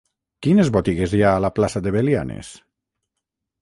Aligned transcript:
Quines 0.47 0.71
botigues 0.77 1.13
hi 1.13 1.21
ha 1.27 1.35
a 1.35 1.43
la 1.47 1.53
plaça 1.59 1.85
de 1.89 1.97
Belianes? 1.99 2.53